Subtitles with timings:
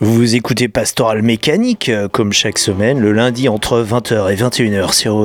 [0.00, 5.16] Vous écoutez Pastoral Mécanique, euh, comme chaque semaine, le lundi entre 20h et 21h sur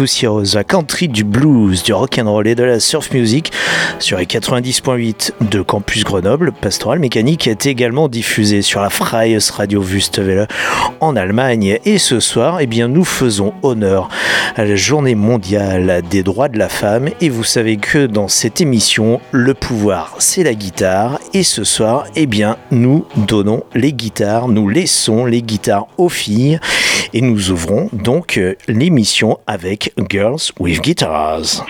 [0.00, 3.52] poussiéreuse, la country du blues, du rock and roll et de la surf music
[3.98, 6.52] sur les 90.8 de Campus Grenoble.
[6.52, 10.48] Pastoral Mécanique est également diffusé sur la Freies Radio Wüstewelle
[11.00, 11.78] en Allemagne.
[11.84, 14.08] Et ce soir, eh bien, nous faisons honneur
[14.56, 17.10] à la journée mondiale des droits de la femme.
[17.20, 21.20] Et vous savez que dans cette émission, le pouvoir, c'est la guitare.
[21.34, 26.58] Et ce soir, eh bien, nous donnons les guitares, nous laissons les guitares aux filles
[27.12, 31.60] et nous ouvrons donc euh, l'émission avec Girls with Guitars.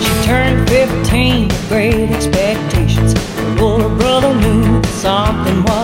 [0.00, 3.12] She turned 15 great expectations.
[3.12, 5.83] Her older brother knew something was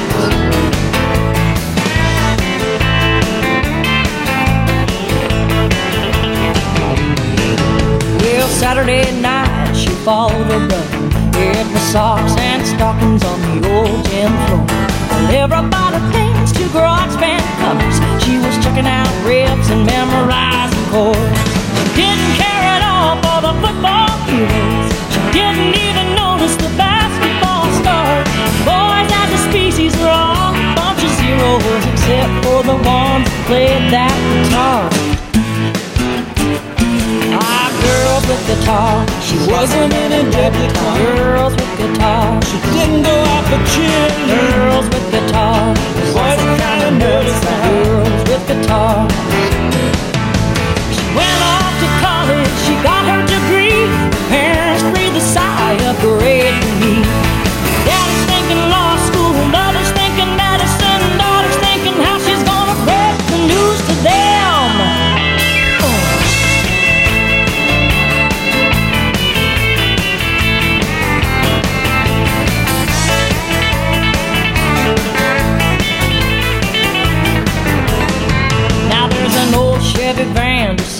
[8.59, 14.31] Saturday night she followed her brother in the socks and stockings on the old gym
[14.45, 14.65] floor.
[15.09, 17.97] Well, everybody thinks to garage band covers.
[18.23, 21.39] She was checking out riffs and memorizing chords.
[21.95, 24.89] She didn't care at all for the football heroes.
[25.09, 28.29] She didn't even notice the basketball stars.
[28.67, 33.37] Boys as a species were all a bunch of zeros, except for the ones who
[33.49, 35.10] played that guitar.
[38.31, 39.05] With guitar.
[39.27, 41.03] She wasn't in a debutante.
[41.03, 42.41] Girls with guitar.
[42.47, 44.09] She didn't go out for chin.
[44.31, 45.75] Girls with guitar.
[46.15, 47.39] Wasn't kind of nervous.
[47.67, 48.95] Girls with guitar.
[50.95, 52.51] She went off to college.
[52.65, 53.00] She got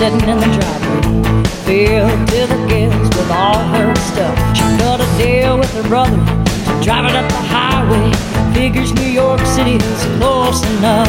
[0.01, 4.33] sitting in the driveway, filled to the gills with all her stuff.
[4.57, 6.17] She cut a deal with her brother
[6.81, 8.09] drive up the highway.
[8.51, 11.05] Figures New York City is close enough.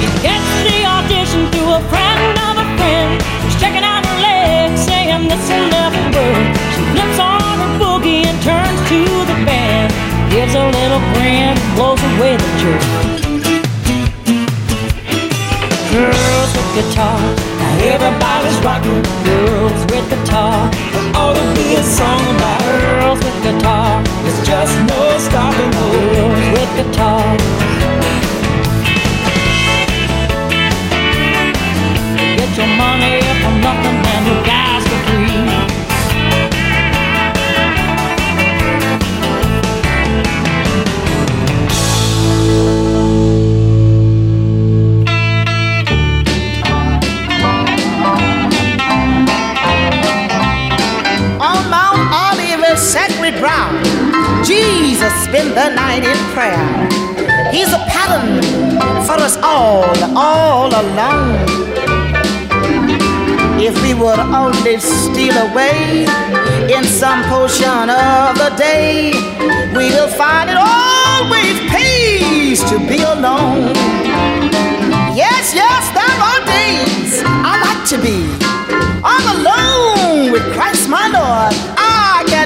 [0.00, 3.20] She gets the audition through a friend of a friend.
[3.44, 6.48] She's checking out her legs, saying this'll never work.
[6.72, 9.92] She flips on her boogie and turns to the band,
[10.32, 13.20] gives a little grin, blows away the jerk.
[15.92, 19.02] Girls with guitars, now everybody's rocking.
[19.24, 24.02] Girls with guitar, there ought to be a song about girls with guitar.
[24.22, 27.89] There's just no stopping girls with guitar.
[55.30, 56.66] spend the night in prayer.
[57.52, 58.42] He's a pattern
[59.06, 59.86] for us all,
[60.18, 61.46] all along.
[63.62, 66.02] If we would only steal away
[66.74, 69.12] in some portion of the day,
[69.76, 73.70] we will find it always pays to be alone.
[75.14, 78.18] Yes, yes, there are days I like to be
[79.06, 81.79] all alone with Christ my Lord.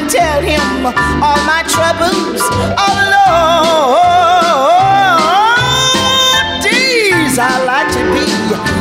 [0.08, 2.42] Tell him all my troubles
[2.78, 3.94] all alone.
[6.62, 8.26] Days I like to be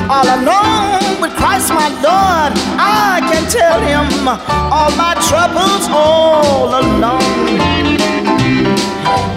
[0.10, 2.54] all alone with Christ my Lord.
[2.78, 8.03] I can tell him all my troubles all alone.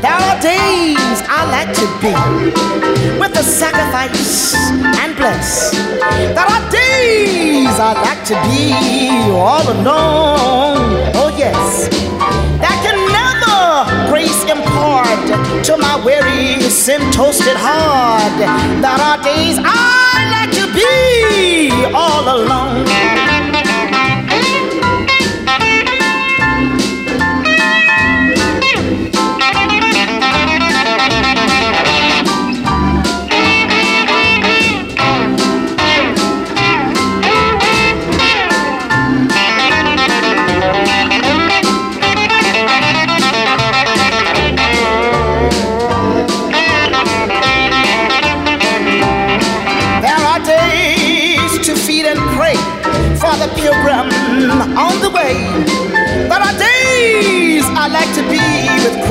[0.00, 2.12] There are days I like to be
[3.20, 4.54] with the sacrifice
[5.02, 5.72] and bless.
[5.72, 8.72] There are days I like to be
[9.32, 11.12] all alone.
[11.14, 11.88] Oh, yes.
[12.60, 18.32] That can never grace impart to my weary, sin toasted heart.
[18.38, 23.25] There are days I like to be all alone.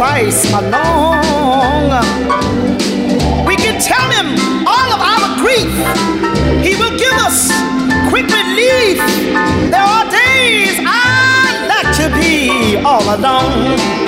[0.05, 0.45] Christ.
[3.47, 4.37] We can tell him
[4.67, 5.73] all of our grief.
[6.63, 7.49] He will give us
[8.11, 8.97] quick relief.
[9.71, 14.04] There are days I like to be all alone.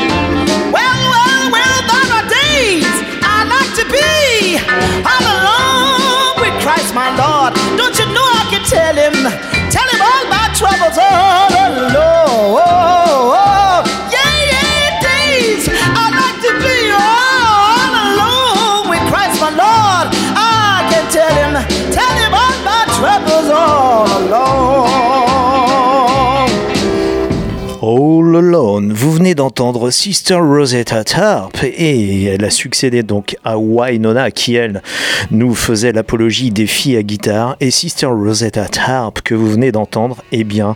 [29.38, 34.82] D'entendre Sister Rosetta Tarp et elle a succédé donc à Wynonna qui elle
[35.30, 40.24] nous faisait l'apologie des filles à guitare et Sister Rosetta Tarp que vous venez d'entendre,
[40.32, 40.76] eh bien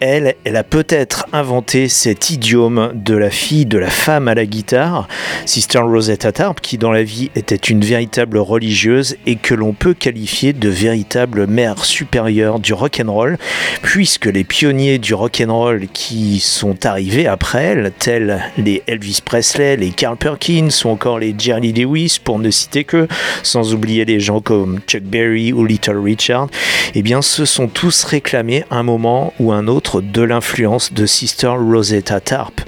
[0.00, 4.44] elle, elle a peut-être inventé cet idiome de la fille, de la femme à la
[4.44, 5.08] guitare.
[5.46, 9.94] Sister Rosetta Tarp qui dans la vie était une véritable religieuse et que l'on peut
[9.94, 13.38] qualifier de véritable mère supérieure du rock and roll
[13.80, 19.20] puisque les pionniers du rock and roll qui sont arrivés après elle, tels les Elvis
[19.24, 23.08] Presley, les Carl Perkins ou encore les Jerry Lewis, pour ne citer que,
[23.42, 26.48] sans oublier des gens comme Chuck Berry ou Little Richard,
[26.94, 31.54] eh bien, se sont tous réclamés un moment ou un autre de l'influence de Sister
[31.58, 32.60] Rosetta Tarp,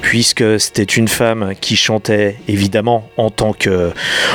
[0.00, 3.90] puisque c'était une femme qui chantait évidemment en tant que,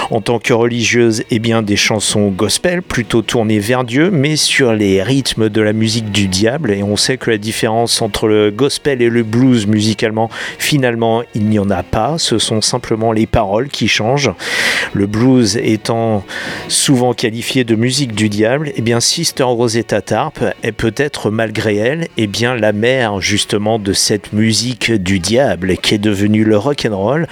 [0.10, 4.74] en tant que religieuse, eh bien, des chansons gospel plutôt tournées vers Dieu, mais sur
[4.74, 6.72] les rythmes de la musique du diable.
[6.72, 11.46] Et on sait que la différence entre le gospel et le blues musicalement, finalement, il
[11.46, 12.16] n'y en a pas.
[12.18, 14.32] Ce sont simplement les paroles qui changent.
[14.94, 16.24] Le blues étant
[16.68, 22.08] souvent qualifié de musique du diable, eh bien, Sister Rosetta Tarp est peut-être malgré elle,
[22.18, 26.88] eh bien, la mère justement de cette musique du diable qui est devenue le rock
[26.90, 27.28] and roll.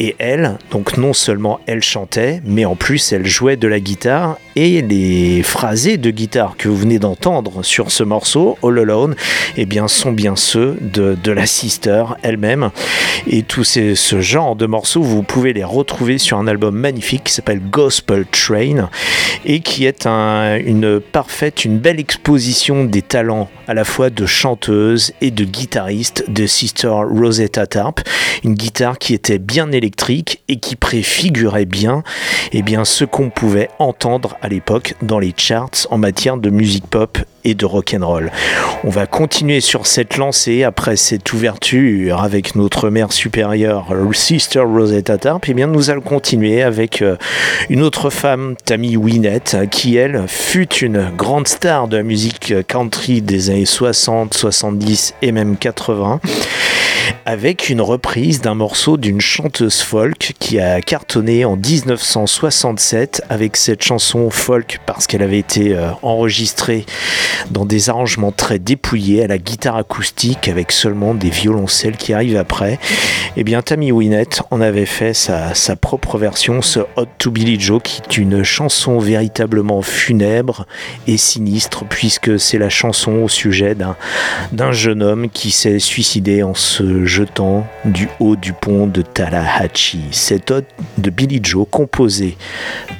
[0.00, 4.38] Et elle, donc non seulement elle chantait, mais en plus elle jouait de la guitare
[4.56, 9.14] et les phrasés de guitare que vous venez d'entendre sur ce morceau, All Alone,
[9.56, 12.70] eh bien, sont bien ceux de, la sister elle-même.
[13.26, 17.24] Et tout ces, ce genre de morceaux, vous pouvez les retrouver sur un album magnifique
[17.24, 18.88] qui s'appelle Gospel Train
[19.44, 24.26] et qui est un- une parfaite, une belle exposition des talents à la fois de
[24.26, 28.00] chanteuse et de guitariste de Sister Rosetta Tarp.
[28.44, 32.02] Une guitare qui était bien électrique et qui préfigurait bien,
[32.52, 36.86] eh bien ce qu'on pouvait entendre à l'époque dans les charts en matière de musique
[36.86, 38.30] pop et de rock and roll.
[38.84, 45.18] On va continuer sur cette lancée après cette ouverture avec notre mère supérieure Sister Rosetta
[45.18, 45.48] Tarp.
[45.48, 47.16] Et bien nous allons continuer avec euh,
[47.68, 53.22] une autre femme, Tammy Wynette, qui elle fut une grande star de la musique country
[53.22, 56.20] des années 60, 70 et même 80
[57.26, 63.82] avec une reprise d'un morceau d'une chanteuse folk qui a cartonné en 1967 avec cette
[63.82, 66.84] chanson folk parce qu'elle avait été euh, enregistrée
[67.50, 72.36] dans des arrangements très dépouillés à la guitare acoustique avec seulement des violoncelles qui arrivent
[72.36, 72.78] après.
[73.36, 77.58] Eh bien, Tammy Wynette en avait fait sa, sa propre version, ce Hot to Billy
[77.58, 80.66] Joe, qui est une chanson véritablement funèbre
[81.06, 83.74] et sinistre, puisque c'est la chanson au sujet
[84.52, 90.04] d'un jeune homme qui s'est suicidé en se jetant du haut du pont de Tallahatchie.
[90.12, 90.64] Cette ode
[90.98, 92.36] de Billy Joe composée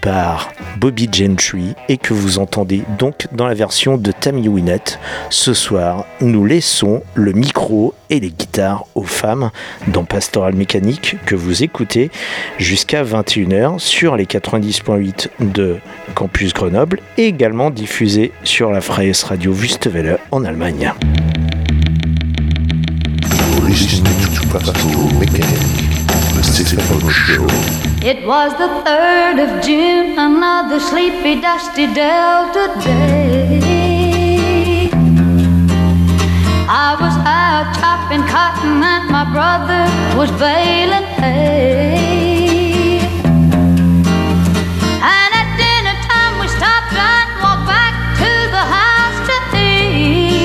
[0.00, 4.98] par Bobby Gentry et que vous entendez donc dans la version de Tammy Wynette.
[5.28, 9.50] Ce soir, nous laissons le micro et les guitares aux femmes
[9.88, 12.10] dans Pastoral Mécanique que vous écoutez
[12.56, 15.76] jusqu'à 21h sur les 90.8 de
[16.14, 20.94] Campus Grenoble et également diffusé sur la Freies Radio Wüstewelle en Allemagne.
[23.30, 24.04] You're listening
[24.36, 25.60] to Pastoral Mechanic,
[26.34, 27.46] the Stephen Show.
[28.02, 33.73] It was the 3rd of June, another sleepy, dusty Delta day.
[36.76, 39.86] I was out chopping cotton and my brother
[40.18, 42.98] was baling hay.
[44.98, 50.42] And at dinner time we stopped and walked back to the house to eat.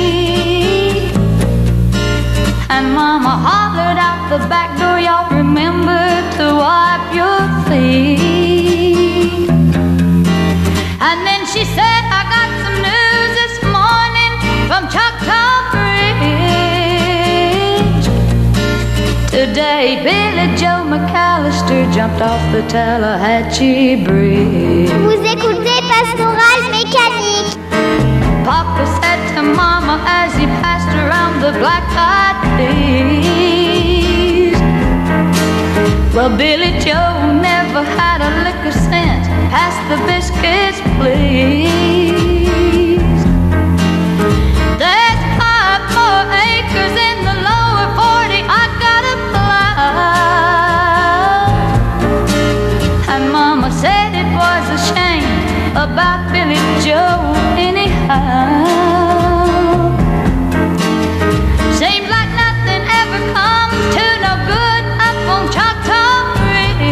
[2.69, 5.98] And Mama hollered out the back door, y'all remember
[6.38, 9.50] to wipe your feet.
[11.01, 14.31] And then she said, I got some news this morning
[14.69, 15.68] from Choctaw
[19.59, 24.89] Today, Billy Joe McAllister jumped off the Tallahatchie Bridge.
[24.89, 27.57] Vous écoutez Pastoral Mécanique.
[28.45, 34.55] Papa said to Mama as he passed around the black-eyed peas.
[36.15, 39.27] Well, Billy Joe never had a lick of sense.
[39.51, 42.38] Pass the biscuits, please.
[56.89, 58.65] Joe anyhow.
[61.77, 66.89] Seems like nothing ever comes to no good up on Choctaw Ridge.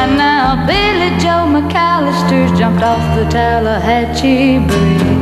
[0.00, 5.21] And now Billy Joe McAllister's jumped off the Tallahatchie Bridge.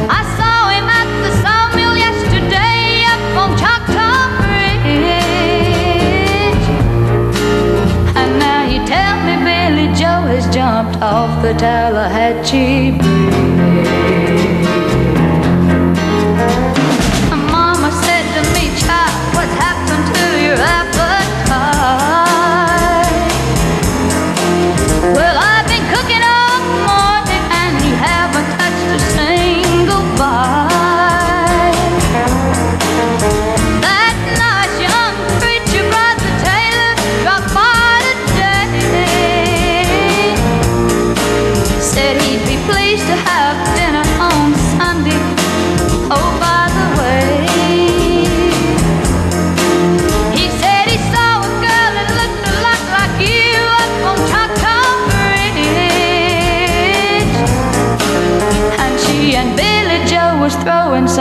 [0.09, 4.95] I saw him at the sawmill yesterday up on Choctaw Bridge.
[8.15, 13.00] And now you tell me Billy Joe has jumped off the Tallahatchie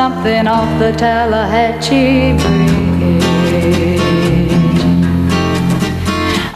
[0.01, 3.21] something off the Tallahatchie Bridge.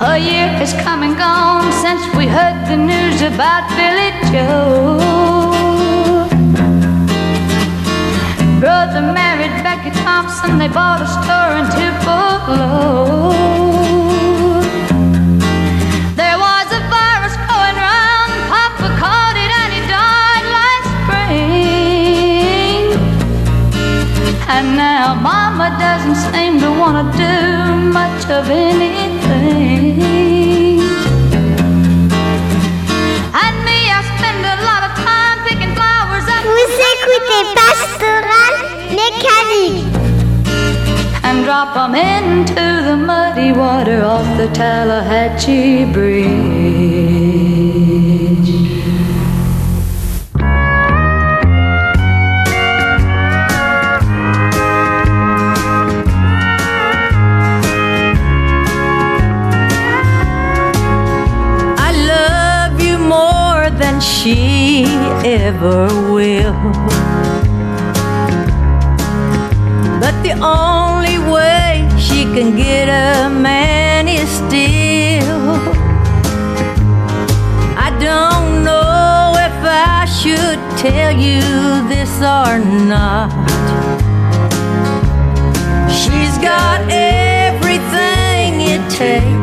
[0.01, 4.97] A year has come and gone since we heard the news about Billy Joe.
[8.61, 13.44] Brother married Becky Thompson, they bought a store in Tupelo.
[24.47, 27.35] And now Mama doesn't seem to want to do
[27.93, 29.99] much of anything.
[33.43, 36.45] And me, I spend a lot of time picking flowers up.
[36.45, 38.55] Vous écoutez Pastoral
[39.01, 39.89] Mécanique.
[41.25, 47.24] And drop 'em into the muddy water off the Tallahatchie Bridge.
[65.65, 66.53] Ever will.
[70.01, 75.57] But the only way she can get a man is still.
[77.77, 81.41] I don't know if I should tell you
[81.89, 82.59] this or
[82.93, 83.31] not.
[85.91, 89.34] She's got everything it takes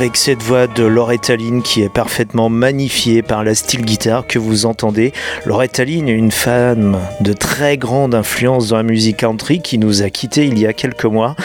[0.00, 4.38] avec cette voix de Loretta Lynn qui est parfaitement magnifiée par la style guitare que
[4.38, 5.12] vous entendez.
[5.44, 10.00] Loretta Lynn est une femme de très grande influence dans la musique country qui nous
[10.00, 11.36] a quittés il y a quelques mois.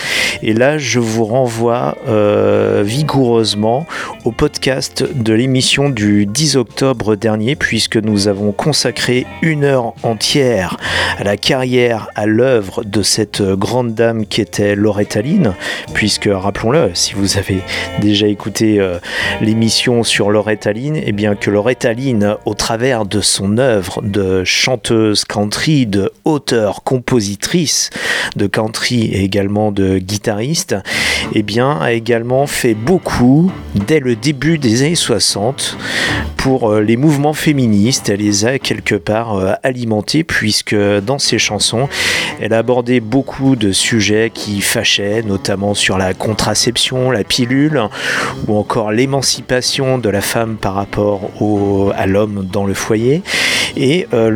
[0.42, 3.86] Et là, je vous renvoie euh, vigoureusement
[4.24, 10.78] au podcast de l'émission du 10 octobre dernier puisque nous avons consacré une heure entière
[11.18, 15.54] à la carrière, à l'œuvre de cette grande dame qui était Loretta Lynn
[15.94, 17.60] puisque rappelons-le, si vous avez
[18.00, 19.00] déjà écouté euh,
[19.42, 24.44] l'émission sur Loretta Lynn, et bien que Loretta Lynn, au travers de son œuvre de
[24.44, 27.90] chanteuse country, de auteure, compositrice
[28.36, 30.76] de country et également de guitariste,
[31.34, 35.78] et bien a également fait beaucoup dès le début des années 60
[36.38, 38.10] pour euh, les mouvements féministes.
[38.10, 41.90] Elle les a quelque part euh, alimentés puisque dans ses chansons,
[42.40, 47.82] elle a abordé beaucoup de sujets qui fâchaient, notamment sur la contraception, la pilule,
[48.48, 53.22] ou encore l'émancipation de la femme par rapport au- à l'homme dans le foyer.
[53.78, 54.30] Et euh,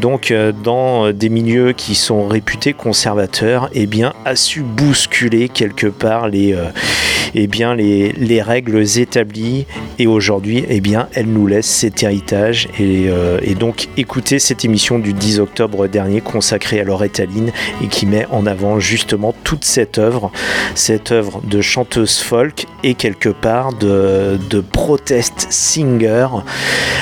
[0.00, 3.88] donc euh, dans des milieux qui sont réputés conservateurs, eh
[4.24, 6.64] a su bousculer quelque part les, euh,
[7.34, 7.48] eh
[8.42, 9.66] règles établies.
[9.98, 10.82] Et aujourd'hui, eh
[11.14, 12.68] elle nous laisse cet héritage.
[12.80, 17.50] Et, euh, donc, écoutez cette émission du 10 octobre dernier consacrée à Loretta Lynn
[17.82, 20.32] et qui met en avant justement toute cette œuvre,
[20.74, 26.26] cette œuvre de chanteuse folk et quelque part de, de protest singer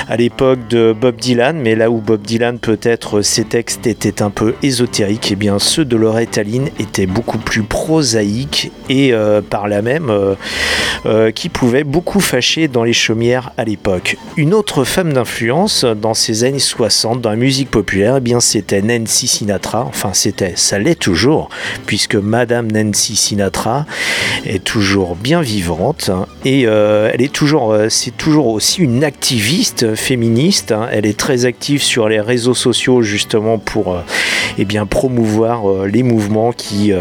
[0.07, 4.29] à l'époque de Bob Dylan, mais là où Bob Dylan peut-être ses textes étaient un
[4.29, 9.41] peu ésotériques, et eh bien ceux de Loretta Lynn étaient beaucoup plus prosaïques et euh,
[9.41, 10.35] par là même euh,
[11.05, 14.17] euh, qui pouvaient beaucoup fâcher dans les chaumières à l'époque.
[14.37, 18.81] Une autre femme d'influence dans ces années 60 dans la musique populaire, eh bien c'était
[18.81, 19.85] Nancy Sinatra.
[19.87, 21.49] Enfin c'était, ça l'est toujours,
[21.85, 23.85] puisque Madame Nancy Sinatra
[24.45, 30.71] est toujours bien vivante hein, et elle est toujours, c'est toujours aussi une activiste féministe.
[30.71, 30.87] Hein.
[30.91, 33.97] Elle est très active sur les réseaux sociaux justement pour
[34.57, 36.93] eh bien promouvoir les mouvements qui,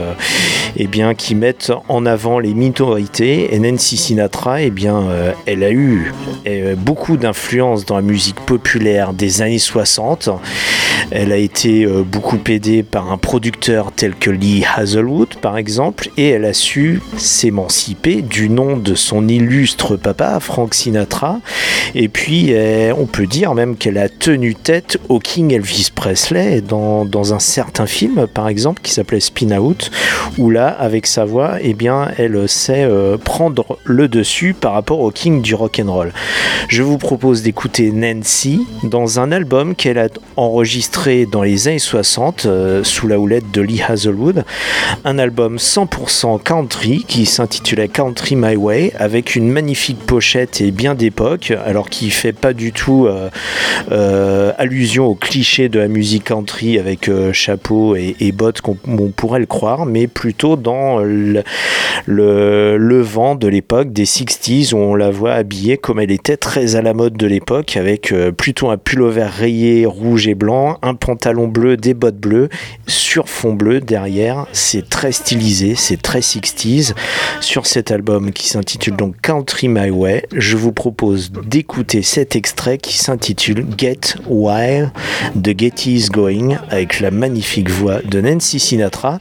[0.76, 3.54] eh bien, qui mettent en avant les minorités.
[3.54, 6.12] Et Nancy Sinatra, eh bien, euh, elle a eu
[6.46, 10.30] euh, beaucoup d'influence dans la musique populaire des années 60.
[11.10, 16.08] Elle a été euh, beaucoup aidée par un producteur tel que Lee Hazelwood, par exemple,
[16.16, 21.40] et elle a su s'émanciper du nom de son illustre papa, Frank Sinatra.
[21.94, 22.54] Et puis,
[22.96, 27.38] on peut dire même qu'elle a tenu tête au King Elvis Presley dans, dans un
[27.38, 29.90] certain film, par exemple, qui s'appelait Spin Out,
[30.38, 35.00] où là, avec sa voix, eh bien, elle sait euh, prendre le dessus par rapport
[35.00, 36.12] au king du rock and roll.
[36.68, 42.46] Je vous propose d'écouter Nancy dans un album qu'elle a enregistré dans les années 60
[42.46, 44.44] euh, sous la houlette de Lee Hazelwood,
[45.04, 50.94] un album 100% country qui s'intitulait Country My Way avec une magnifique pochette et bien
[50.94, 53.08] d'époque, alors qui fait pas du tout
[53.90, 58.76] euh, allusion au cliché de la musique country avec chapeau et, bottes qu'on
[59.14, 61.42] pourrait le croire, mais plutôt dans le,
[63.02, 66.82] vent de l'époque des 60s où on la voit habillée comme elle était très à
[66.82, 71.48] la mode de l'époque avec euh, plutôt un pullover rayé rouge et blanc, un pantalon
[71.48, 72.48] bleu, des bottes bleues
[72.86, 74.46] sur fond bleu derrière.
[74.52, 76.94] C'est très stylisé, c'est très 60s.
[77.40, 82.78] Sur cet album qui s'intitule donc Country My Way, je vous propose d'écouter cet extrait
[82.78, 84.90] qui s'intitule Get Wild
[85.34, 89.18] de Getty Is Going avec la magnifique voix de Nancy Sinatra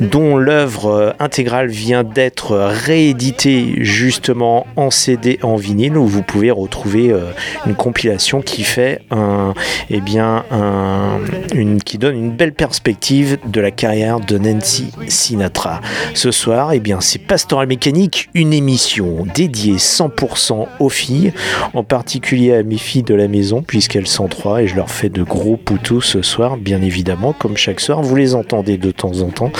[0.00, 6.50] dont l'œuvre euh, intégrale vient d'être rééditée justement en CD en vinyle où vous pouvez
[6.50, 7.32] retrouver euh,
[7.66, 9.54] une compilation qui fait un,
[9.88, 11.20] eh bien, un,
[11.54, 15.80] une, qui donne une belle perspective de la carrière de Nancy Sinatra.
[16.14, 18.89] Ce soir, eh bien, c'est Pastoral Mécanique, une émission
[19.34, 21.32] dédiée 100% aux filles,
[21.74, 25.08] en particulier à mes filles de la maison puisqu'elles sont trois et je leur fais
[25.08, 28.02] de gros poutous ce soir, bien évidemment, comme chaque soir.
[28.02, 29.52] Vous les entendez de temps en temps.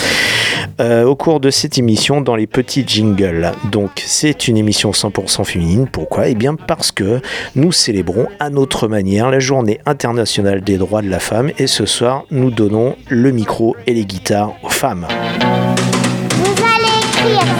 [0.81, 3.53] Euh, au cours de cette émission dans les petits jingles.
[3.71, 5.87] Donc c'est une émission 100% féminine.
[5.90, 6.29] Pourquoi?
[6.29, 7.21] Eh bien parce que
[7.55, 11.87] nous célébrons à notre manière la journée internationale des droits de la femme et ce
[11.87, 15.07] soir nous donnons le micro et les guitares aux femmes.
[16.31, 17.60] Vous allez écrire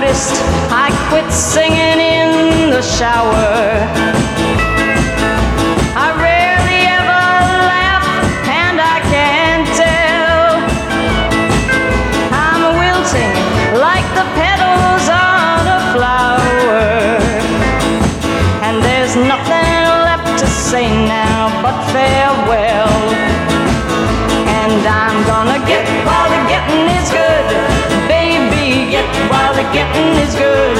[0.00, 0.32] noticed
[0.70, 4.37] I quit singing in the shower.
[29.30, 30.78] While the getting is good.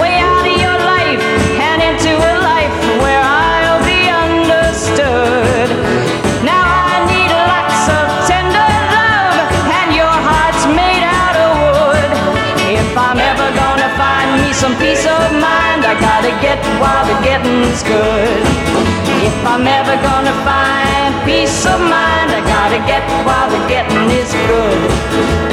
[0.00, 1.22] Way out of your life
[1.58, 5.68] and into a life where I'll be understood.
[6.44, 9.36] Now I need lots of tender love,
[9.78, 12.10] and your heart's made out of wood.
[12.78, 17.18] If I'm ever gonna find me some peace of mind, I gotta get while the
[17.26, 18.42] getting's good.
[19.28, 24.30] If I'm ever gonna find peace of mind, I gotta get while the getting is
[24.46, 25.47] good.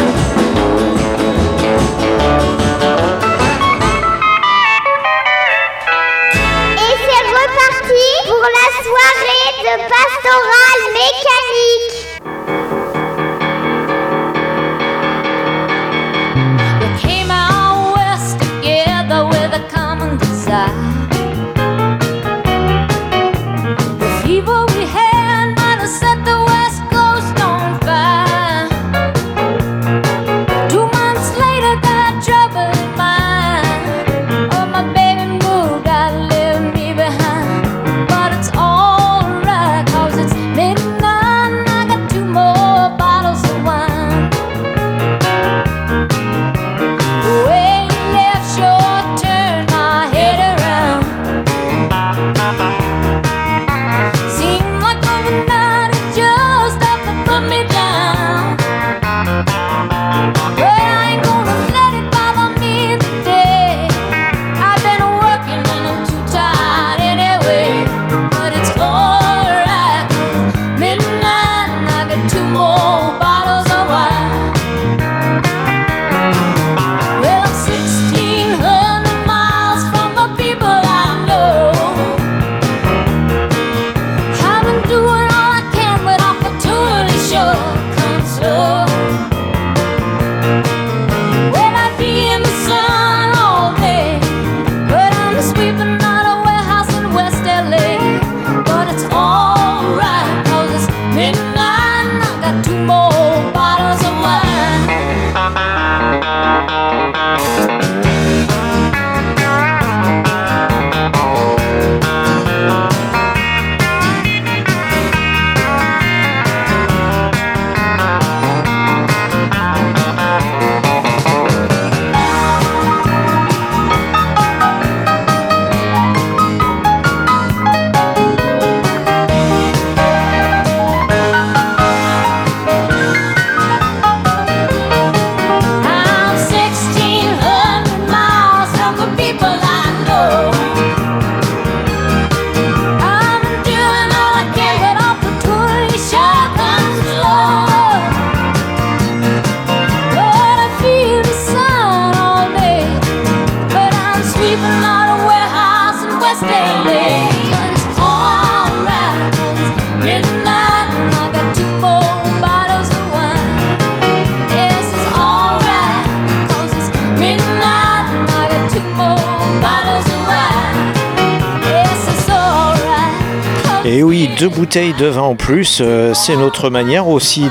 [174.38, 177.46] Deux bouteilles de vin en plus, euh, c'est notre manière aussi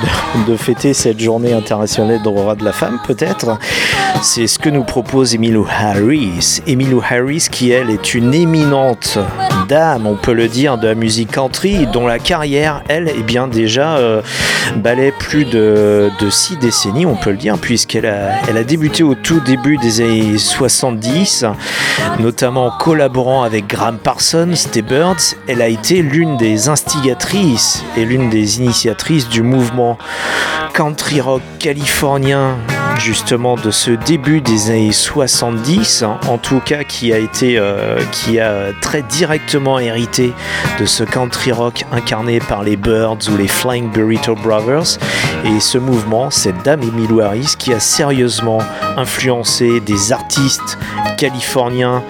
[0.47, 3.59] de, fêter cette journée internationale de droit de la femme, peut-être.
[4.23, 6.63] C'est ce que nous propose Emilou Harris.
[6.67, 9.19] Emilou Harris, qui elle est une éminente
[9.69, 13.49] dame, on peut le dire, de la musique country, dont la carrière, elle, est bien
[13.49, 14.21] déjà euh,
[14.77, 19.15] balait plus de, de six décennies, on peut le dire, puisqu'elle a, a débuté au
[19.15, 21.47] tout début des années 70,
[22.21, 25.35] notamment en collaborant avec Graham Parsons, des Birds.
[25.49, 29.97] Elle a été l'une des instigatrices et l'une des initiatrices du mouvement
[30.73, 32.57] country rock californien
[32.99, 38.01] justement de ce début des années 70 hein, en tout cas qui a été euh,
[38.81, 40.33] très directement hérité
[40.79, 44.99] de ce country rock incarné par les Birds ou les Flying Burrito Brothers.
[45.45, 48.59] Et ce mouvement cette dame Emily Harris qui a sérieusement
[48.97, 50.79] influencé des artistes
[51.17, 52.03] californiens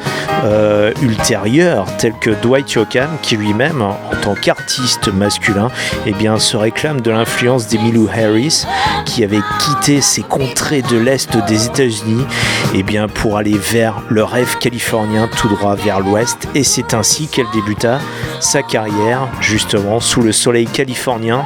[0.45, 5.69] euh, ultérieurs tels que Dwight Yoakam qui lui-même en tant qu'artiste masculin
[6.07, 8.65] eh se réclame de l'influence d'Emilou Harris
[9.05, 12.25] qui avait quitté ses contrées de l'Est des États-Unis
[12.75, 17.29] eh bien, pour aller vers le rêve californien tout droit vers l'Ouest et c'est ainsi
[17.29, 17.99] qu'elle débuta
[18.41, 21.45] sa carrière justement sous le soleil californien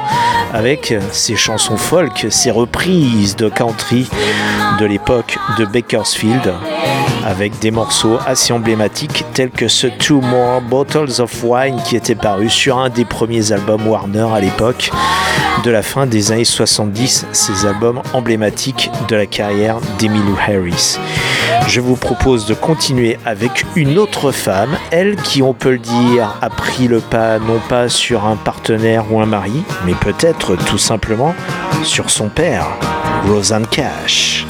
[0.53, 4.09] avec ses chansons folk, ses reprises de country
[4.79, 6.53] de l'époque de Bakersfield
[7.25, 12.15] avec des morceaux assez emblématiques tels que ce Two More Bottles of Wine qui était
[12.15, 14.91] paru sur un des premiers albums Warner à l'époque.
[15.63, 20.97] De la fin des années 70, ces albums emblématiques de la carrière d'Emmylou Harris.
[21.67, 26.35] Je vous propose de continuer avec une autre femme, elle qui, on peut le dire,
[26.41, 30.77] a pris le pas non pas sur un partenaire ou un mari, mais peut-être tout
[30.77, 31.35] simplement
[31.83, 32.67] sur son père,
[33.27, 34.45] Rosanne Cash.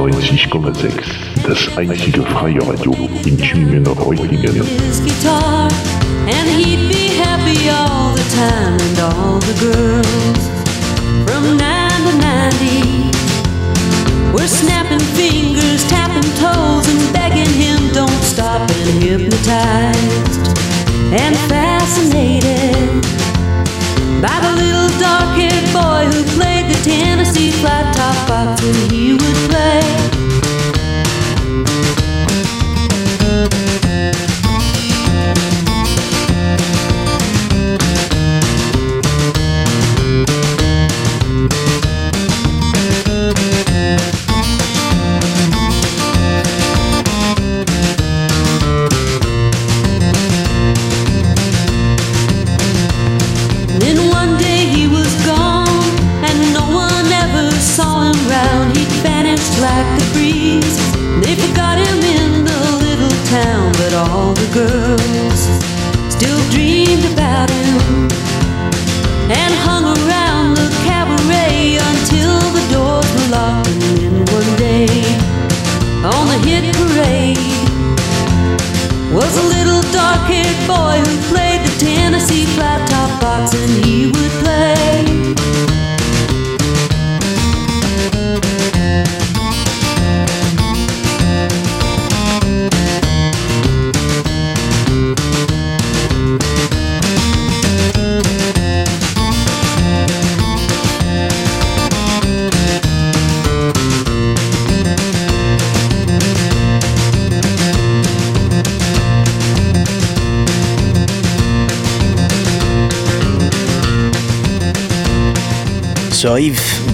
[0.00, 0.92] 96,6.
[1.46, 2.92] Das einzige freie Radio
[3.26, 4.62] in Tübingen Reutlingen.
[6.26, 10.48] and he'd be happy all the time and all the girls
[11.26, 13.10] from 9 to 90
[14.32, 20.48] were snapping fingers tapping toes and begging him don't stop and hypnotized
[21.12, 22.59] and fascinated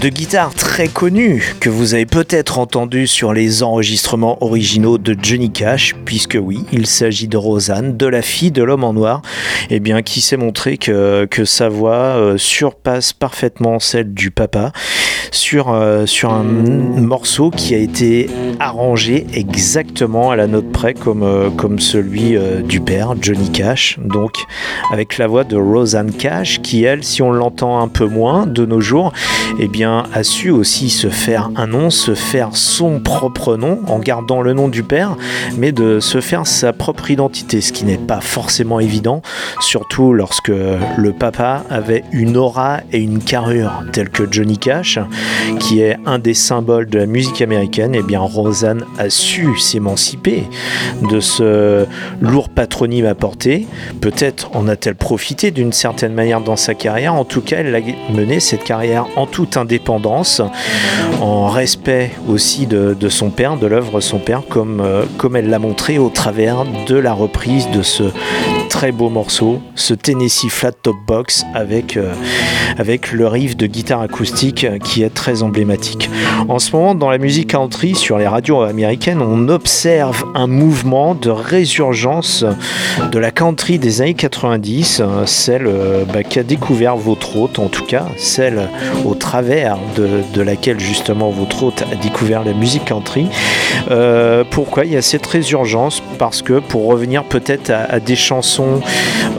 [0.00, 5.50] de guitare très connu que vous avez peut-être entendu sur les enregistrements originaux de Johnny
[5.50, 9.22] Cash, puisque oui, il s'agit de Rosanne, de la fille de l'homme en noir,
[9.70, 14.72] et bien qui s'est montré que, que sa voix euh, surpasse parfaitement celle du papa
[15.30, 18.28] sur, euh, sur un morceau qui a été
[18.60, 23.98] arrangé exactement à la note près comme, euh, comme celui euh, du père, Johnny Cash,
[24.04, 24.32] donc
[24.92, 28.64] avec la voix de Rosanne Cash, qui elle, si on l'entend un peu moins de
[28.64, 29.12] nos jours,
[29.58, 33.98] eh bien, a su aussi se faire un nom, se faire son propre nom en
[33.98, 35.16] gardant le nom du père,
[35.56, 39.22] mais de se faire sa propre identité, ce qui n'est pas forcément évident,
[39.60, 44.98] surtout lorsque le papa avait une aura et une carrure telle que Johnny Cash,
[45.60, 47.94] qui est un des symboles de la musique américaine.
[47.94, 50.44] Et bien, Rosanne a su s'émanciper
[51.10, 51.86] de ce
[52.20, 53.66] lourd patronyme porter.
[54.00, 57.14] Peut-être en a-t-elle profité d'une certaine manière dans sa carrière.
[57.14, 57.80] En tout cas, elle a
[58.12, 60.42] mené cette carrière en toute indépendance,
[61.20, 65.58] en respect aussi de, son père, de l'œuvre son père, comme, euh, comme elle l'a
[65.58, 68.04] montré au travers de la reprise de ce
[68.76, 72.12] très beau morceau, ce Tennessee Flat Top Box avec, euh,
[72.76, 76.10] avec le riff de guitare acoustique qui est très emblématique.
[76.46, 81.14] En ce moment, dans la musique country, sur les radios américaines, on observe un mouvement
[81.14, 82.44] de résurgence
[83.10, 87.58] de la country des années 90, euh, celle euh, bah, qui a découvert votre hôte,
[87.58, 88.68] en tout cas, celle
[89.06, 93.26] au travers de, laquelle justement votre hôte a découvert la musique country.
[94.50, 96.02] Pourquoi il y a cette résurgence?
[96.18, 98.65] Parce que pour revenir peut-être à des chansons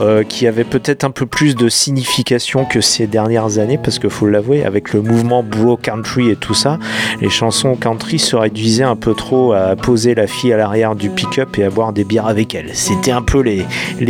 [0.00, 4.10] euh, qui avaient peut-être un peu plus de signification que ces dernières années, parce qu'il
[4.10, 6.78] faut l'avouer, avec le mouvement bro country et tout ça,
[7.20, 11.10] les chansons country se réduisaient un peu trop à poser la fille à l'arrière du
[11.10, 12.70] pick-up et à boire des bières avec elle.
[12.74, 13.64] C'était un peu les,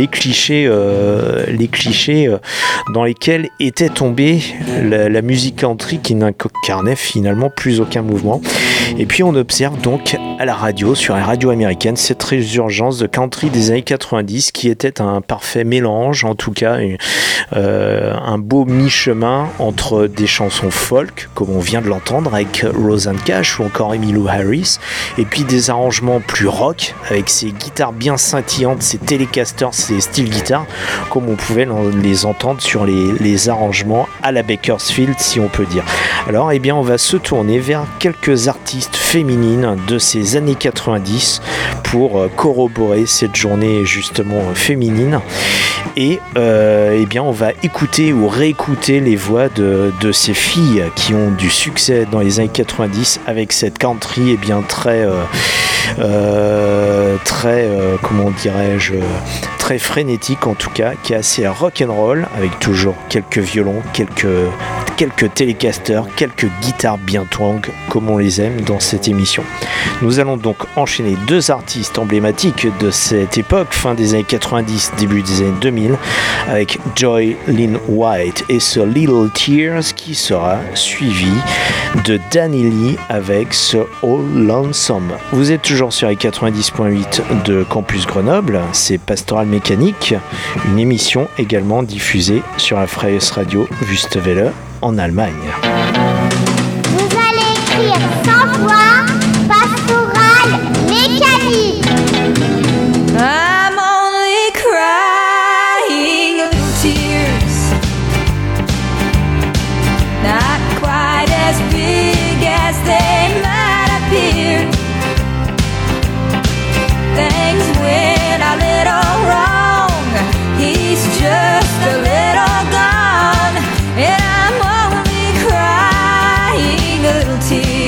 [0.07, 2.37] clichés, euh, les clichés euh,
[2.93, 4.41] dans lesquels était tombée
[4.83, 8.41] la, la musique country qui n'incarnait finalement plus aucun mouvement.
[8.97, 13.07] Et puis on observe donc à la radio, sur les radios américaines, cette résurgence de
[13.07, 16.77] country des années 90 qui était un parfait mélange, en tout cas
[17.55, 23.19] euh, un beau mi-chemin entre des chansons folk, comme on vient de l'entendre avec Roseanne
[23.25, 24.77] Cash ou encore Emmylou Harris,
[25.17, 30.29] et puis des arrangements plus rock avec ces guitares bien scintillantes, ces télécasters, ces style
[30.29, 30.65] guitares,
[31.09, 31.67] comme on pouvait
[32.01, 35.83] les entendre sur les, les arrangements à la Bakersfield, si on peut dire.
[36.27, 41.41] Alors, eh bien, on va se tourner vers quelques artistes féminines de ces années 90
[41.83, 44.53] pour euh, corroborer cette journée justement euh,
[45.95, 51.13] Et euh, eh bien, on va écouter ou réécouter les voix de, ces filles qui
[51.13, 55.23] ont du succès dans les années 90 avec cette country eh bien, très, euh,
[55.99, 57.67] euh, très
[58.01, 58.95] comment dirais-je,
[59.77, 64.27] frénétique en tout cas, qui est assez rock and roll avec toujours quelques violons, quelques,
[64.97, 69.43] quelques télécasters, quelques guitares bien twang comme on les aime dans cette émission.
[70.01, 75.21] Nous allons donc enchaîner deux artistes emblématiques de cette époque, fin des années 90, début
[75.21, 75.95] des années 2000,
[76.47, 81.31] avec Joy Lynn White et ce Little Tears qui sera suivi
[82.05, 85.11] de Danny Lee avec ce All Lonesome.
[85.31, 89.47] Vous êtes toujours sur les 90.8 de Campus Grenoble, c'est Pastoral
[90.65, 94.51] Une émission également diffusée sur la Freies Radio Wüstewelle
[94.81, 95.33] en Allemagne.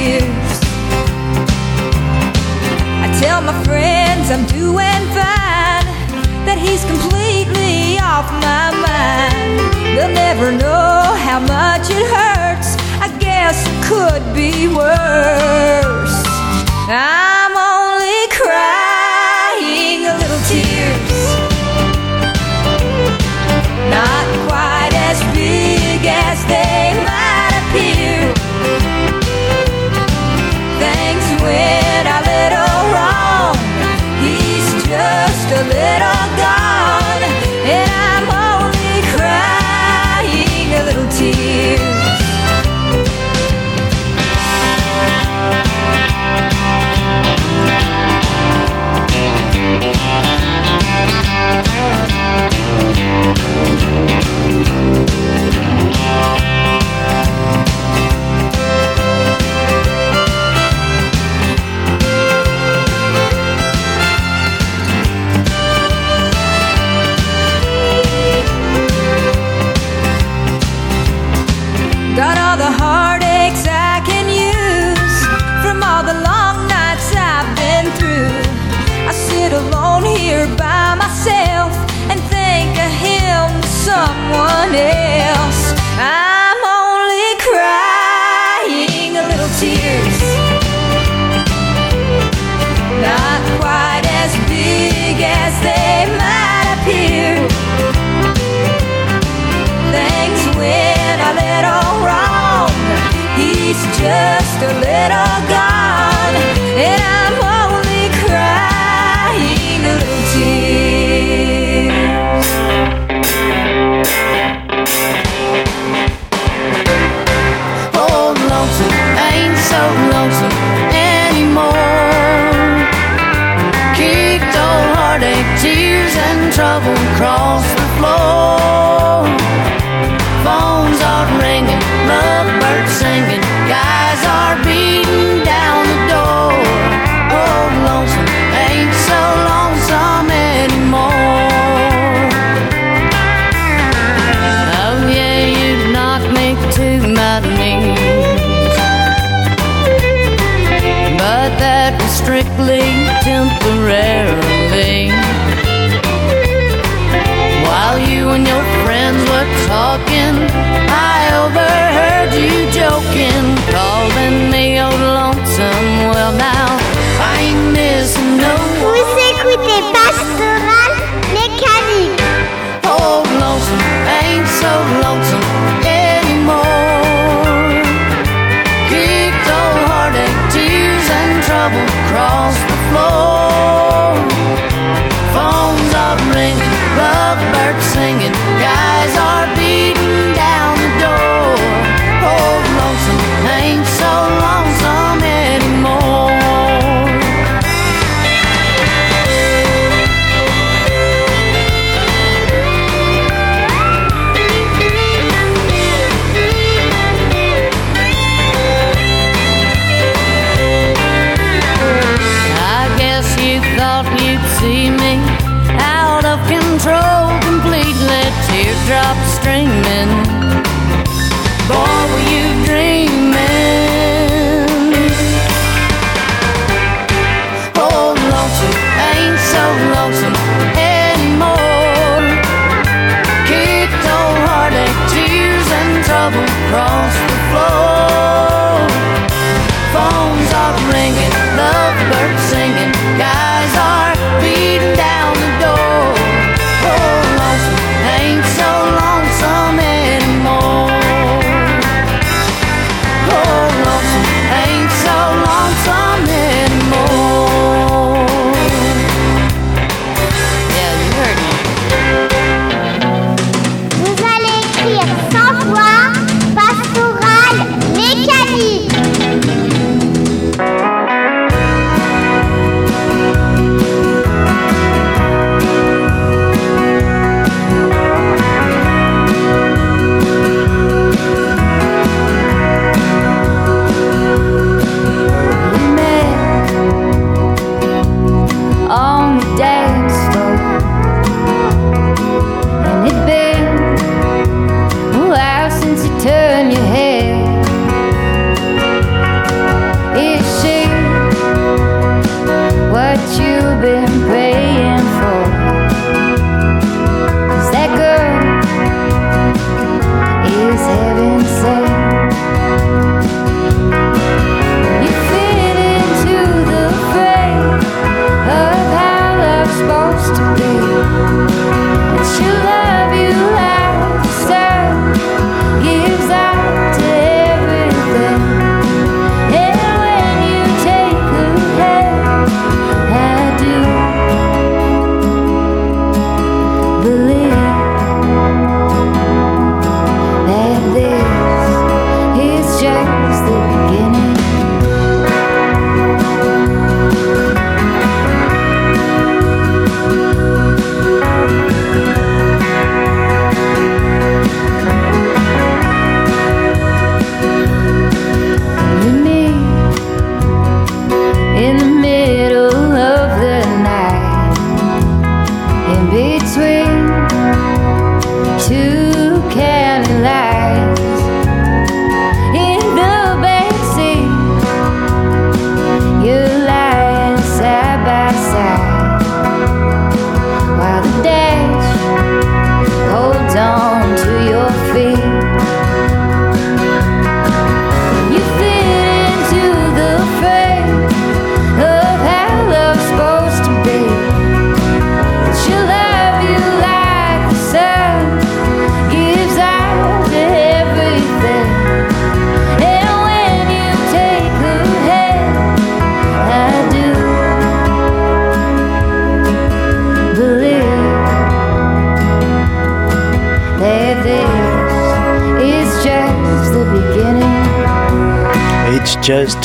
[0.01, 0.53] Tears.
[3.05, 5.85] I tell my friends I'm doing fine,
[6.47, 9.53] that he's completely off my mind.
[9.93, 10.95] They'll never know
[11.27, 12.69] how much it hurts.
[13.05, 16.17] I guess it could be worse.
[16.89, 18.90] I'm only crying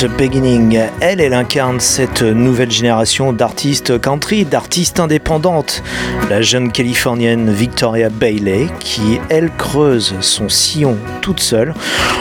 [0.07, 0.79] Beginning.
[0.99, 5.83] Elle, elle incarne cette nouvelle génération d'artistes country, d'artistes indépendantes.
[6.29, 10.97] La jeune californienne Victoria Bailey, qui, elle, creuse son sillon
[11.27, 11.73] toute seule,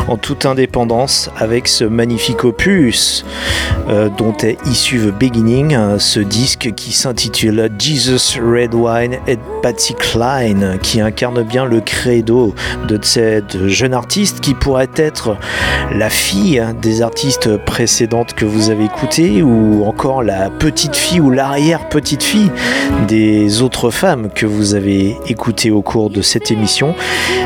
[0.08, 3.24] en toute indépendance, avec ce magnifique opus
[3.88, 9.94] euh, dont est issu The Beginning, ce disque qui s'intitule Jesus Red Wine et Patsy
[9.94, 12.52] Cline, qui incarne bien le credo
[12.88, 15.36] de cette jeune artiste qui pourrait être
[15.94, 21.30] la fille des artistes précédentes que vous avez écoutées ou encore la petite fille ou
[21.30, 22.50] l'arrière-petite fille
[23.06, 26.96] des autres femmes que vous avez écoutées au cours de cette émission.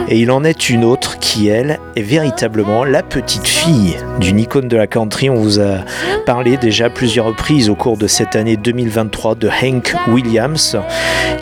[0.08, 4.76] Et il en est une autre qui, est véritablement la petite fille d'une icône de
[4.76, 5.28] la country.
[5.30, 5.78] On vous a
[6.24, 10.76] parlé déjà plusieurs reprises au cours de cette année 2023 de Hank Williams,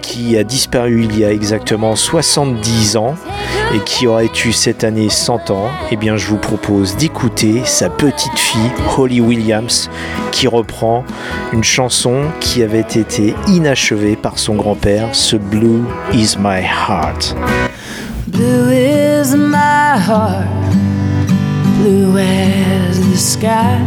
[0.03, 3.15] qui a disparu il y a exactement 70 ans
[3.75, 5.69] et qui aurait eu cette année 100 ans.
[5.91, 9.91] Eh bien, je vous propose d'écouter sa petite fille, Holly Williams,
[10.33, 11.05] qui reprend
[11.53, 15.83] une chanson qui avait été inachevée par son grand-père, ce Blue
[16.13, 17.35] is my heart.
[18.39, 20.47] Blue is my heart,
[21.79, 23.81] blue as the sky.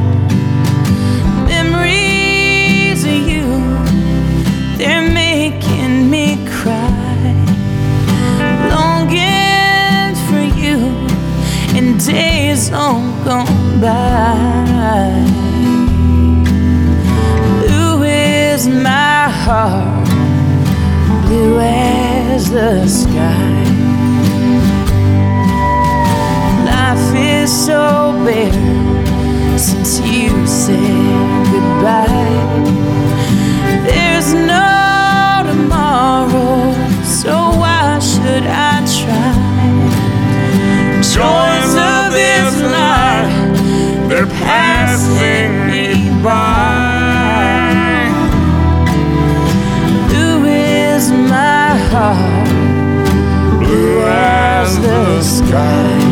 [1.47, 3.47] Memories of you,
[4.77, 7.33] they're making me cry.
[8.67, 10.79] Longing for you,
[11.77, 15.15] and days long gone by.
[17.61, 20.05] Blue is my heart,
[21.25, 23.80] blue as the sky.
[26.91, 32.27] Life is so bare since you said goodbye.
[33.87, 36.73] There's no tomorrow,
[37.05, 37.31] so
[37.61, 39.31] why should I try?
[41.15, 46.91] Joys of this life, they're passing me by.
[50.09, 52.49] Blue is my heart,
[53.59, 56.10] blue as the sky.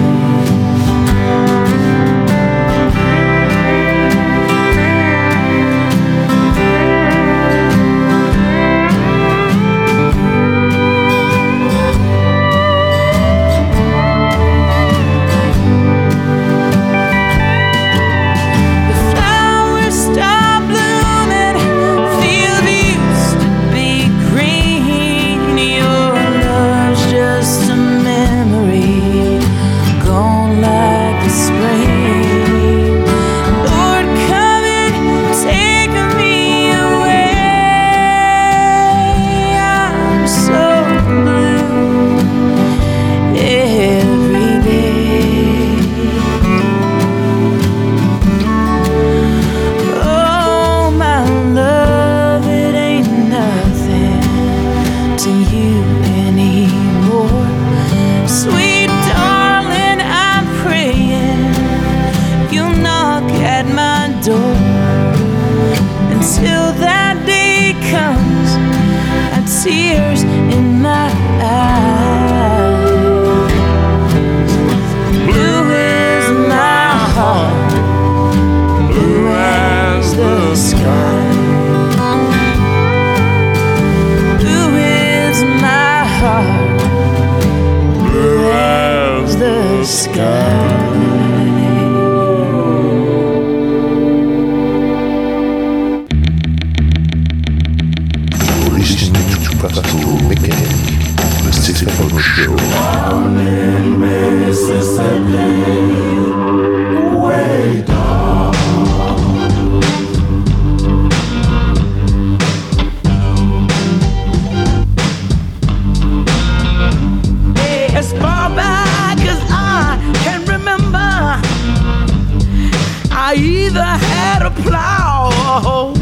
[124.63, 125.93] Plow.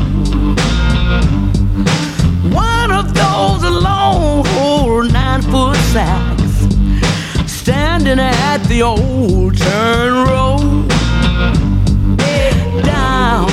[2.52, 4.44] One of those long
[5.12, 10.88] nine foot sacks standing at the old turn road
[12.84, 13.50] down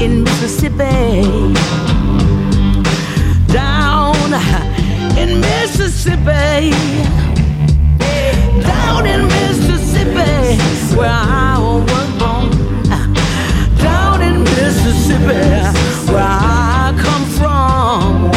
[0.00, 1.22] in Mississippi.
[3.52, 4.16] Down
[5.18, 6.70] in Mississippi.
[8.62, 11.45] Down in Mississippi, where I
[15.08, 18.30] Mississippi, where I come from.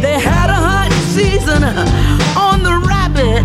[0.00, 1.62] They had a hunting season
[2.36, 3.44] on the rabbit.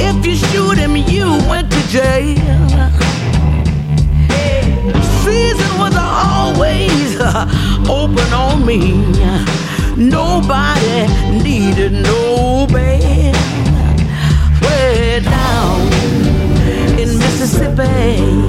[0.00, 2.78] If you shoot him, you went to jail
[5.24, 7.20] season was always
[7.88, 9.17] open on me.
[9.98, 11.08] Nobody
[11.42, 13.34] needed no bed.
[14.62, 15.80] Way down
[16.96, 18.46] in Mississippi.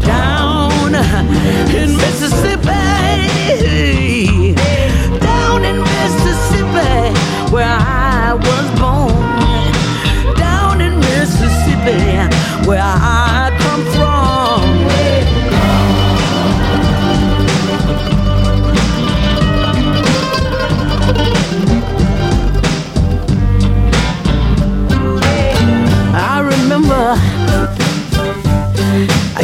[0.00, 0.94] Down
[1.74, 2.70] in Mississippi.
[5.20, 7.12] Down in Mississippi,
[7.52, 10.34] where I was born.
[10.36, 12.34] Down in Mississippi,
[12.66, 13.29] where I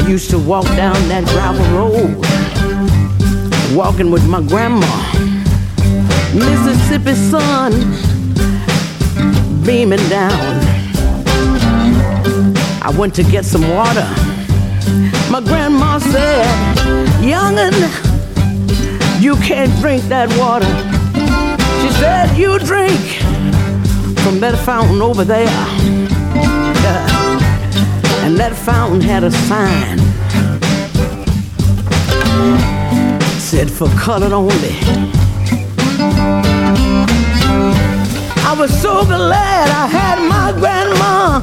[0.09, 2.17] used to walk down that gravel road,
[3.77, 4.87] walking with my grandma.
[6.33, 7.73] Mississippi sun
[9.65, 10.33] beaming down.
[12.83, 14.07] I went to get some water.
[15.29, 16.77] My grandma said,
[17.21, 17.75] Youngin',
[19.21, 20.71] you can't drink that water.
[21.83, 23.01] She said, You drink
[24.21, 26.06] from that fountain over there.
[28.27, 29.99] And that fountain had a sign.
[33.39, 34.75] Said for colored only.
[38.43, 41.41] I was so glad I had my grandma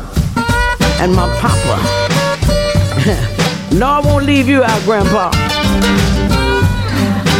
[1.01, 1.77] and my papa.
[3.75, 5.31] no, I won't leave you out, Grandpa.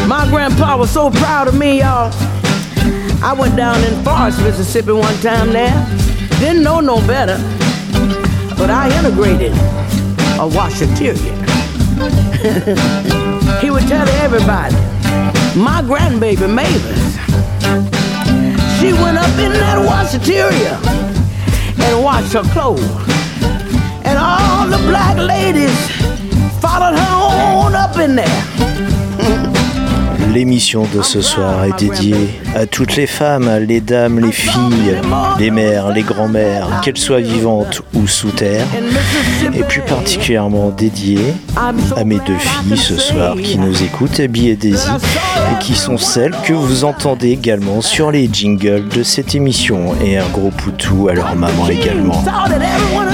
[0.07, 2.13] My grandpa was so proud of me, y'all.
[3.21, 5.75] I went down in Forest, Mississippi one time there.
[6.39, 7.37] Didn't know no better,
[8.64, 9.51] but I integrated
[10.39, 11.36] a washateria.
[13.61, 14.74] he would tell everybody,
[15.53, 17.03] my grandbaby Mavis,
[18.80, 20.80] she went up in that washateria
[21.78, 22.88] and washed her clothes.
[24.05, 25.78] And all the black ladies
[26.61, 27.16] followed her
[27.66, 28.43] on up in there.
[30.32, 34.95] L'émission de ce soir est dédiée à toutes les femmes, les dames, les filles,
[35.39, 38.66] les mères, les grands-mères, qu'elles soient vivantes ou sous terre,
[39.54, 44.56] et plus particulièrement dédiée à mes deux filles ce soir qui nous écoutent, Abby et
[44.56, 44.88] Daisy,
[45.51, 50.18] et qui sont celles que vous entendez également sur les jingles de cette émission, et
[50.18, 52.24] un gros poutou à leur maman également.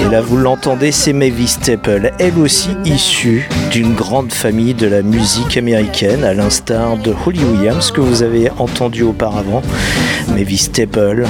[0.01, 5.01] Et là vous l'entendez, c'est Mavis Staple, elle aussi issue d'une grande famille de la
[5.01, 9.28] musique américaine, à l'instar de Holly Williams que vous avez entendu auparavant.
[10.29, 11.25] Mavis Staple,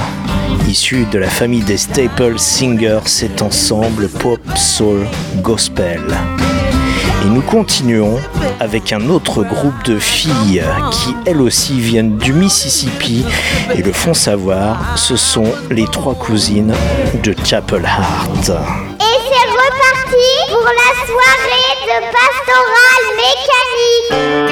[0.68, 5.06] issue de la famille des Staple Singers, cet ensemble pop, soul,
[5.42, 6.00] gospel.
[7.24, 8.18] Et nous continuons
[8.60, 13.24] avec un autre groupe de filles qui elles aussi viennent du Mississippi
[13.74, 16.74] et le font savoir, ce sont les trois cousines
[17.22, 18.48] de Chapel Heart.
[18.48, 24.49] Et c'est reparti pour la soirée de pastoral mécanique.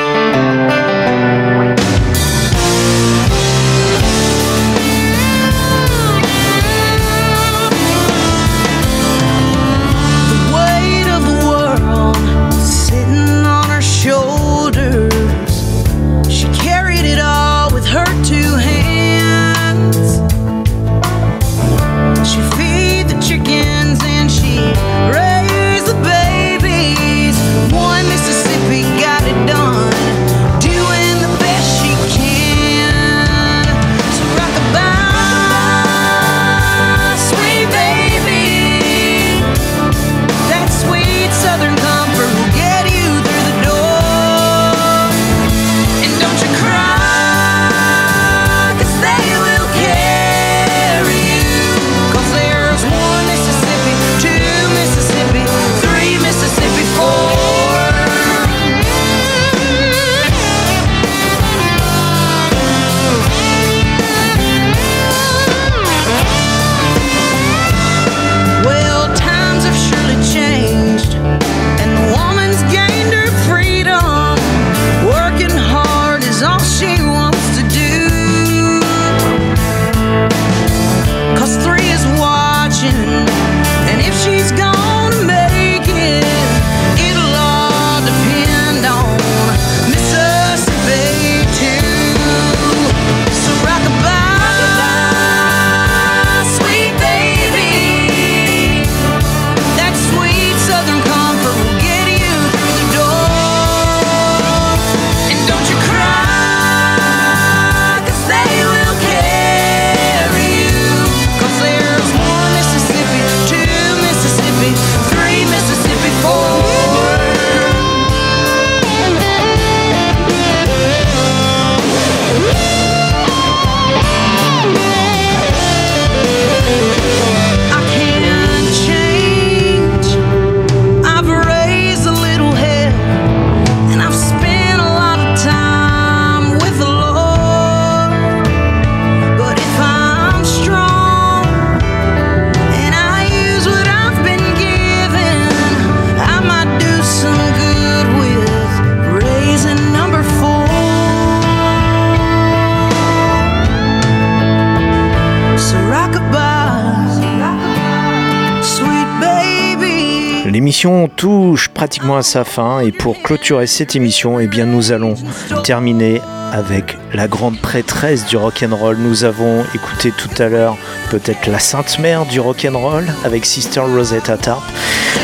[160.78, 165.16] L'émission touche pratiquement à sa fin et pour clôturer cette émission, eh bien nous allons
[165.64, 166.20] terminer
[166.52, 168.96] avec la grande prêtresse du rock'n'roll.
[168.96, 170.76] Nous avons écouté tout à l'heure
[171.10, 174.62] peut-être la sainte mère du rock'n'roll avec Sister Rosetta Tarp.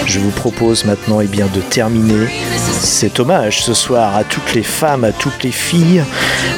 [0.07, 2.27] Je vous propose maintenant eh bien, de terminer
[2.81, 6.03] cet hommage ce soir à toutes les femmes, à toutes les filles,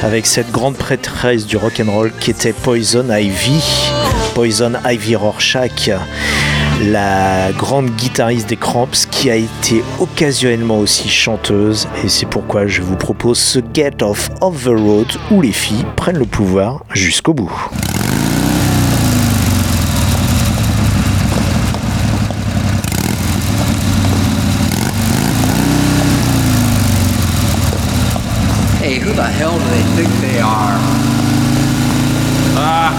[0.01, 3.91] avec cette grande prêtresse du rock'n'roll qui était Poison Ivy.
[4.33, 5.91] Poison Ivy Rorschach
[6.81, 12.81] la grande guitariste des Cramps qui a été occasionnellement aussi chanteuse et c'est pourquoi je
[12.81, 17.33] vous propose ce Get Off of the Road où les filles prennent le pouvoir jusqu'au
[17.33, 17.51] bout.
[28.81, 30.77] Hey, who the hell do they think they are?
[32.55, 32.93] Ah,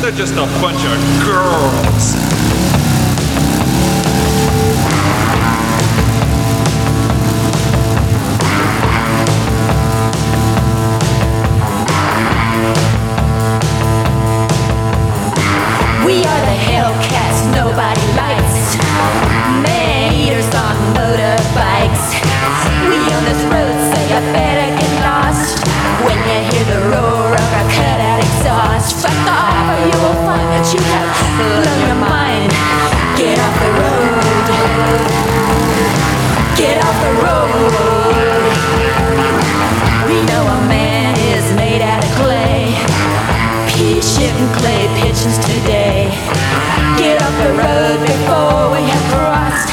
[0.00, 2.16] they're just a bunch of girls.
[31.38, 32.50] Blown your mind.
[33.14, 34.98] Get off the road.
[36.58, 38.42] Get off the road.
[40.10, 42.74] We know a man is made out of clay.
[43.70, 44.02] Pea
[44.58, 46.10] clay pigeons today.
[46.98, 49.70] Get off the road before we have crossed.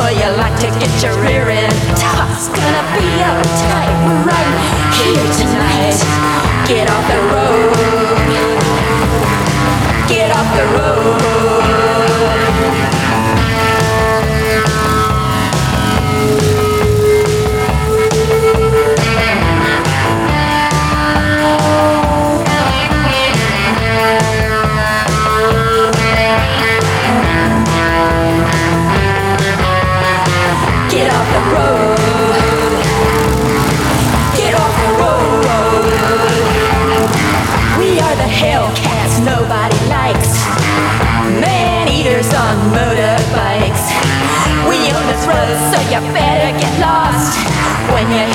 [0.00, 2.48] Or you like to get your rear end tossed.
[2.56, 4.52] Gonna be uptight right
[4.96, 6.00] here tonight.
[6.66, 8.01] Get off the road.
[10.12, 11.61] Get off the road.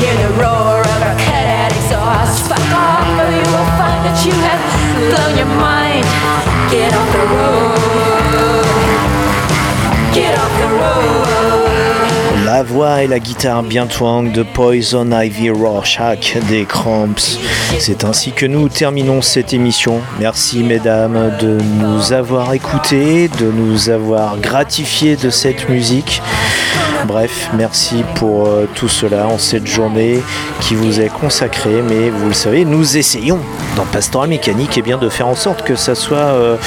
[0.07, 1.17] Hear the roar of our
[1.67, 4.63] exhaust, fuck off, or you will find that you have
[5.11, 6.05] blown your mind.
[6.71, 8.63] Get off the road.
[10.13, 11.66] Get off the road.
[12.47, 17.37] La voix et la guitare bien twang de Poison Ivy Rorschach des Cramps.
[17.77, 19.99] C'est ainsi que nous terminons cette émission.
[20.17, 26.21] Merci mesdames de nous avoir écoutés, de nous avoir gratifiés de cette musique.
[27.05, 30.19] Bref, merci pour euh, tout cela en cette journée
[30.61, 31.81] qui vous est consacrée.
[31.87, 33.39] Mais vous le savez, nous essayons
[33.75, 36.57] dans Pastoral Mécanique et bien, de faire en sorte que ça soit euh,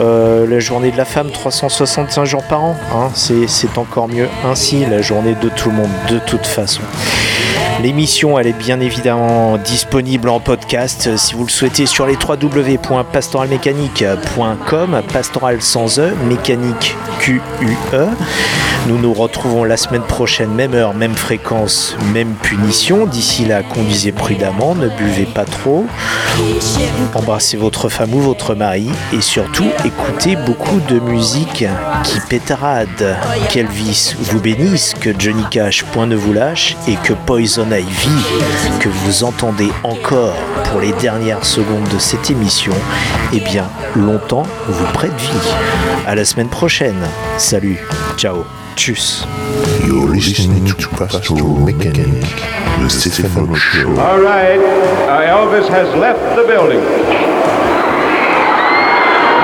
[0.00, 2.76] euh, la journée de la femme 365 jours par an.
[2.94, 3.10] hein.
[3.14, 6.82] C'est c'est encore mieux ainsi, la journée de tout le monde de toute façon.
[7.82, 12.16] L'émission, elle est bien évidemment disponible en podcast euh, si vous le souhaitez sur les
[12.16, 18.06] www.pastoralmécanique.com, pastoral sans E, mécanique Q-U-E.
[18.86, 23.06] Nous nous retrouvons la semaine prochaine, même heure, même fréquence, même punition.
[23.06, 25.86] D'ici là, conduisez prudemment, ne buvez pas trop,
[27.14, 31.64] embrassez votre femme ou votre mari et surtout écoutez beaucoup de musique
[32.04, 33.16] qui pétarade.
[33.48, 38.88] Qu'Elvis vous bénisse, que Johnny Cash point ne vous lâche et que Poison Ivy, que
[38.88, 42.72] vous entendez encore pour les dernières secondes de cette émission,
[43.32, 45.50] eh bien longtemps vous prête vie.
[46.06, 47.00] À la semaine prochaine.
[47.38, 47.78] Salut,
[48.16, 48.44] ciao,
[48.76, 49.26] tchuss.
[49.86, 52.24] You're listening to Pastoral Mechanic,
[52.80, 53.90] the Stefano Show.
[53.98, 54.60] All right,
[55.08, 57.33] uh, Elvis has left the building.